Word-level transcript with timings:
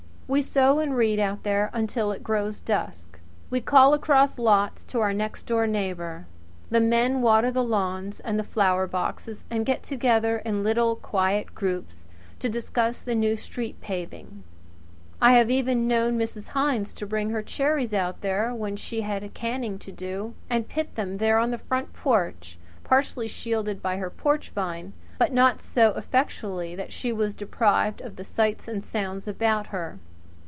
We 0.33 0.41
sew 0.41 0.79
and 0.79 0.95
read 0.95 1.19
out 1.19 1.43
there 1.43 1.69
until 1.73 2.13
it 2.13 2.23
grows 2.23 2.61
dusk. 2.61 3.19
We 3.49 3.59
call 3.59 3.93
across 3.93 4.39
lots 4.39 4.85
to 4.85 5.01
our 5.01 5.11
next 5.11 5.43
door 5.45 5.67
neighbour. 5.67 6.25
The 6.69 6.79
men 6.79 7.21
water 7.21 7.51
the 7.51 7.65
lawns 7.65 8.21
and 8.21 8.39
the 8.39 8.45
flower 8.45 8.87
boxes 8.87 9.43
and 9.49 9.65
get 9.65 9.83
together 9.83 10.37
in 10.37 10.63
little 10.63 10.95
quiet 10.95 11.53
groups 11.53 12.07
to 12.39 12.47
discuss 12.47 13.01
the 13.01 13.13
new 13.13 13.35
street 13.35 13.81
paving. 13.81 14.43
I 15.21 15.33
have 15.33 15.51
even 15.51 15.85
known 15.85 16.17
Mrs. 16.17 16.47
Hines 16.51 16.93
to 16.93 17.05
bring 17.05 17.31
her 17.31 17.43
cherries 17.43 17.93
out 17.93 18.21
there 18.21 18.55
when 18.55 18.77
she 18.77 19.01
had 19.01 19.33
canning 19.33 19.77
to 19.79 19.91
do, 19.91 20.33
and 20.49 20.69
pit 20.69 20.95
them 20.95 21.15
there 21.15 21.39
on 21.39 21.51
the 21.51 21.57
front 21.57 21.91
porch 21.91 22.57
partially 22.85 23.27
shielded 23.27 23.81
by 23.81 23.97
her 23.97 24.09
porch 24.09 24.51
vine, 24.51 24.93
but 25.17 25.33
not 25.33 25.61
so 25.61 25.89
effectually 25.97 26.73
that 26.73 26.93
she 26.93 27.11
was 27.11 27.35
deprived 27.35 27.99
of 27.99 28.15
the 28.15 28.23
sights 28.23 28.69
and 28.69 28.85
sounds 28.85 29.27
about 29.27 29.67
her. 29.67 29.99